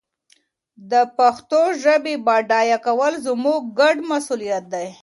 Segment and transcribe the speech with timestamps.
[0.91, 4.87] د پښتو ژبي بډایه کول زموږ ګډ مسؤلیت دی.